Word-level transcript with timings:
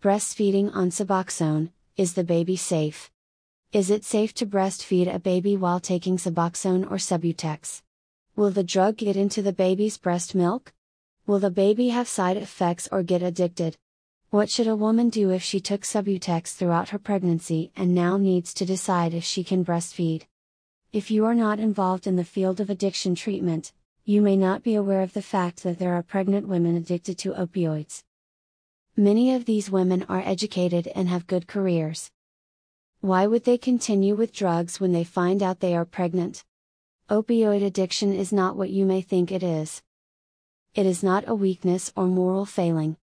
Breastfeeding 0.00 0.72
on 0.76 0.90
Suboxone 0.90 1.70
Is 1.96 2.12
the 2.12 2.22
baby 2.22 2.54
safe? 2.54 3.10
Is 3.72 3.90
it 3.90 4.04
safe 4.04 4.32
to 4.34 4.46
breastfeed 4.46 5.12
a 5.12 5.18
baby 5.18 5.56
while 5.56 5.80
taking 5.80 6.18
Suboxone 6.18 6.88
or 6.88 6.98
Subutex? 6.98 7.82
Will 8.36 8.52
the 8.52 8.62
drug 8.62 8.98
get 8.98 9.16
into 9.16 9.42
the 9.42 9.52
baby's 9.52 9.98
breast 9.98 10.36
milk? 10.36 10.72
Will 11.26 11.40
the 11.40 11.50
baby 11.50 11.88
have 11.88 12.06
side 12.06 12.36
effects 12.36 12.88
or 12.92 13.02
get 13.02 13.24
addicted? 13.24 13.76
What 14.30 14.48
should 14.50 14.68
a 14.68 14.76
woman 14.76 15.08
do 15.08 15.32
if 15.32 15.42
she 15.42 15.58
took 15.58 15.80
Subutex 15.80 16.54
throughout 16.54 16.90
her 16.90 16.98
pregnancy 17.00 17.72
and 17.74 17.92
now 17.92 18.16
needs 18.16 18.54
to 18.54 18.64
decide 18.64 19.14
if 19.14 19.24
she 19.24 19.42
can 19.42 19.64
breastfeed? 19.64 20.26
If 20.92 21.10
you 21.10 21.24
are 21.24 21.34
not 21.34 21.58
involved 21.58 22.06
in 22.06 22.14
the 22.14 22.22
field 22.22 22.60
of 22.60 22.70
addiction 22.70 23.16
treatment, 23.16 23.72
you 24.04 24.22
may 24.22 24.36
not 24.36 24.62
be 24.62 24.76
aware 24.76 25.02
of 25.02 25.14
the 25.14 25.22
fact 25.22 25.64
that 25.64 25.80
there 25.80 25.94
are 25.94 26.04
pregnant 26.04 26.46
women 26.46 26.76
addicted 26.76 27.18
to 27.18 27.32
opioids. 27.32 28.04
Many 28.98 29.32
of 29.32 29.44
these 29.44 29.70
women 29.70 30.04
are 30.08 30.24
educated 30.26 30.88
and 30.88 31.08
have 31.08 31.28
good 31.28 31.46
careers. 31.46 32.10
Why 33.00 33.28
would 33.28 33.44
they 33.44 33.56
continue 33.56 34.16
with 34.16 34.32
drugs 34.32 34.80
when 34.80 34.90
they 34.90 35.04
find 35.04 35.40
out 35.40 35.60
they 35.60 35.76
are 35.76 35.84
pregnant? 35.84 36.44
Opioid 37.08 37.62
addiction 37.64 38.12
is 38.12 38.32
not 38.32 38.56
what 38.56 38.70
you 38.70 38.84
may 38.84 39.00
think 39.00 39.30
it 39.30 39.44
is. 39.44 39.82
It 40.74 40.84
is 40.84 41.04
not 41.04 41.28
a 41.28 41.34
weakness 41.36 41.92
or 41.94 42.08
moral 42.08 42.44
failing. 42.44 42.96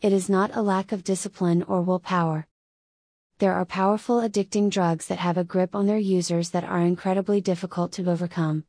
It 0.00 0.12
is 0.12 0.30
not 0.30 0.54
a 0.54 0.62
lack 0.62 0.92
of 0.92 1.02
discipline 1.02 1.64
or 1.64 1.82
willpower. 1.82 2.46
There 3.38 3.54
are 3.54 3.64
powerful 3.64 4.20
addicting 4.20 4.70
drugs 4.70 5.08
that 5.08 5.18
have 5.18 5.36
a 5.36 5.42
grip 5.42 5.74
on 5.74 5.88
their 5.88 5.98
users 5.98 6.50
that 6.50 6.62
are 6.62 6.82
incredibly 6.82 7.40
difficult 7.40 7.90
to 7.94 8.08
overcome. 8.08 8.62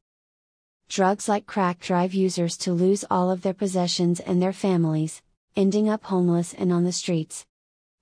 Drugs 0.89 1.29
like 1.29 1.45
crack 1.45 1.79
drive 1.79 2.15
users 2.15 2.57
to 2.57 2.73
lose 2.73 3.05
all 3.11 3.29
of 3.29 3.43
their 3.43 3.53
possessions 3.53 4.19
and 4.19 4.41
their 4.41 4.53
families, 4.53 5.21
ending 5.55 5.89
up 5.89 6.05
homeless 6.05 6.53
and 6.53 6.71
on 6.71 6.83
the 6.83 6.91
streets. 6.91 7.45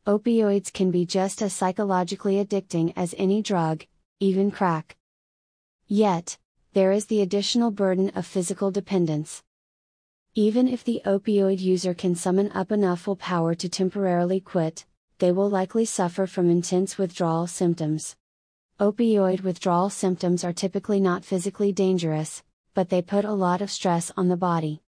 Opioids 0.05 0.71
can 0.71 0.91
be 0.91 1.05
just 1.05 1.41
as 1.41 1.53
psychologically 1.53 2.43
addicting 2.43 2.93
as 2.95 3.13
any 3.17 3.41
drug, 3.41 3.85
even 4.19 4.51
crack. 4.51 4.97
Yet, 5.87 6.37
there 6.73 6.91
is 6.91 7.07
the 7.07 7.21
additional 7.21 7.71
burden 7.71 8.09
of 8.15 8.25
physical 8.25 8.71
dependence. 8.71 9.43
Even 10.35 10.67
if 10.67 10.83
the 10.83 11.01
opioid 11.05 11.59
user 11.59 11.93
can 11.93 12.15
summon 12.15 12.51
up 12.51 12.71
enough 12.71 13.07
willpower 13.07 13.55
to 13.55 13.67
temporarily 13.67 14.39
quit, 14.39 14.85
they 15.17 15.31
will 15.31 15.49
likely 15.49 15.85
suffer 15.85 16.27
from 16.27 16.49
intense 16.49 16.97
withdrawal 16.97 17.47
symptoms. 17.47 18.15
Opioid 18.79 19.41
withdrawal 19.41 19.89
symptoms 19.89 20.43
are 20.43 20.53
typically 20.53 20.99
not 20.99 21.25
physically 21.25 21.73
dangerous, 21.73 22.43
but 22.73 22.89
they 22.89 23.01
put 23.01 23.25
a 23.25 23.33
lot 23.33 23.61
of 23.61 23.69
stress 23.69 24.11
on 24.15 24.29
the 24.29 24.37
body. 24.37 24.81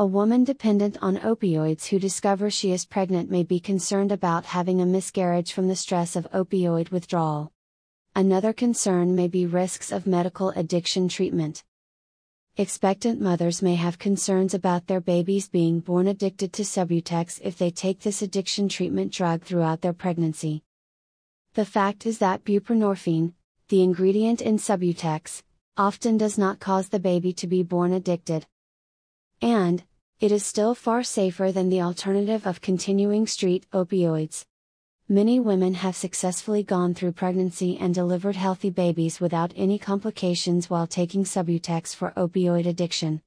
A 0.00 0.06
woman 0.06 0.44
dependent 0.44 0.96
on 1.02 1.18
opioids 1.18 1.88
who 1.88 1.98
discovers 1.98 2.54
she 2.54 2.72
is 2.72 2.86
pregnant 2.86 3.30
may 3.30 3.42
be 3.42 3.60
concerned 3.60 4.10
about 4.10 4.46
having 4.46 4.80
a 4.80 4.86
miscarriage 4.86 5.52
from 5.52 5.68
the 5.68 5.76
stress 5.76 6.16
of 6.16 6.26
opioid 6.32 6.90
withdrawal. 6.90 7.52
Another 8.16 8.54
concern 8.54 9.14
may 9.14 9.28
be 9.28 9.44
risks 9.44 9.92
of 9.92 10.06
medical 10.06 10.54
addiction 10.56 11.06
treatment. 11.10 11.64
Expectant 12.56 13.20
mothers 13.20 13.60
may 13.60 13.74
have 13.74 13.98
concerns 13.98 14.54
about 14.54 14.86
their 14.86 15.02
babies 15.02 15.50
being 15.50 15.80
born 15.80 16.06
addicted 16.06 16.54
to 16.54 16.62
Subutex 16.62 17.38
if 17.44 17.58
they 17.58 17.70
take 17.70 18.00
this 18.00 18.22
addiction 18.22 18.70
treatment 18.70 19.12
drug 19.12 19.42
throughout 19.42 19.82
their 19.82 19.92
pregnancy. 19.92 20.62
The 21.52 21.66
fact 21.66 22.06
is 22.06 22.16
that 22.20 22.42
buprenorphine, 22.42 23.34
the 23.68 23.82
ingredient 23.82 24.40
in 24.40 24.56
Subutex, 24.56 25.42
often 25.76 26.16
does 26.16 26.38
not 26.38 26.58
cause 26.58 26.88
the 26.88 26.98
baby 26.98 27.34
to 27.34 27.46
be 27.46 27.62
born 27.62 27.92
addicted. 27.92 28.46
And, 29.42 29.84
it 30.20 30.30
is 30.30 30.44
still 30.44 30.74
far 30.74 31.02
safer 31.02 31.50
than 31.50 31.70
the 31.70 31.80
alternative 31.80 32.46
of 32.46 32.60
continuing 32.60 33.26
street 33.26 33.64
opioids. 33.72 34.44
Many 35.08 35.40
women 35.40 35.72
have 35.72 35.96
successfully 35.96 36.62
gone 36.62 36.92
through 36.92 37.12
pregnancy 37.12 37.78
and 37.80 37.94
delivered 37.94 38.36
healthy 38.36 38.68
babies 38.68 39.18
without 39.18 39.54
any 39.56 39.78
complications 39.78 40.68
while 40.68 40.86
taking 40.86 41.24
Subutex 41.24 41.96
for 41.96 42.12
opioid 42.18 42.66
addiction. 42.66 43.22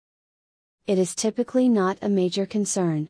It 0.86 1.00
is 1.00 1.16
typically 1.16 1.68
not 1.68 1.98
a 2.00 2.10
major 2.10 2.46
concern. 2.46 3.10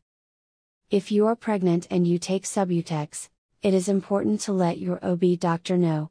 If 0.89 1.11
you 1.11 1.27
are 1.27 1.35
pregnant 1.35 1.85
and 1.91 2.07
you 2.07 2.17
take 2.17 2.45
Subutex, 2.45 3.27
it 3.61 3.73
is 3.73 3.89
important 3.89 4.39
to 4.41 4.53
let 4.53 4.77
your 4.77 5.03
OB 5.03 5.37
doctor 5.39 5.77
know. 5.77 6.09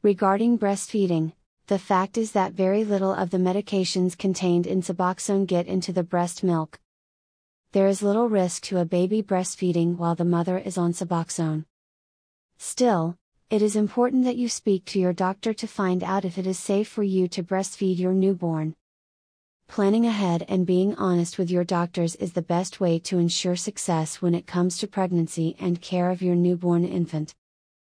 Regarding 0.00 0.58
breastfeeding, 0.58 1.34
the 1.66 1.78
fact 1.78 2.16
is 2.16 2.32
that 2.32 2.54
very 2.54 2.84
little 2.84 3.12
of 3.12 3.28
the 3.28 3.38
medications 3.38 4.16
contained 4.16 4.66
in 4.66 4.80
Suboxone 4.80 5.46
get 5.46 5.66
into 5.66 5.92
the 5.92 6.02
breast 6.02 6.42
milk. 6.42 6.78
There 7.72 7.88
is 7.88 8.02
little 8.02 8.28
risk 8.28 8.64
to 8.64 8.80
a 8.80 8.84
baby 8.84 9.22
breastfeeding 9.22 9.96
while 9.96 10.14
the 10.14 10.26
mother 10.26 10.58
is 10.58 10.76
on 10.76 10.92
Suboxone. 10.92 11.64
Still, 12.58 13.16
it 13.48 13.62
is 13.62 13.76
important 13.76 14.24
that 14.24 14.36
you 14.36 14.50
speak 14.50 14.84
to 14.86 15.00
your 15.00 15.14
doctor 15.14 15.54
to 15.54 15.66
find 15.66 16.04
out 16.04 16.26
if 16.26 16.36
it 16.36 16.46
is 16.46 16.58
safe 16.58 16.86
for 16.86 17.02
you 17.02 17.28
to 17.28 17.42
breastfeed 17.42 17.98
your 17.98 18.12
newborn. 18.12 18.74
Planning 19.68 20.04
ahead 20.04 20.44
and 20.50 20.66
being 20.66 20.94
honest 20.96 21.38
with 21.38 21.50
your 21.50 21.64
doctors 21.64 22.14
is 22.16 22.34
the 22.34 22.42
best 22.42 22.78
way 22.78 22.98
to 22.98 23.16
ensure 23.16 23.56
success 23.56 24.20
when 24.20 24.34
it 24.34 24.46
comes 24.46 24.76
to 24.76 24.86
pregnancy 24.86 25.56
and 25.58 25.80
care 25.80 26.10
of 26.10 26.20
your 26.20 26.34
newborn 26.34 26.84
infant. 26.84 27.34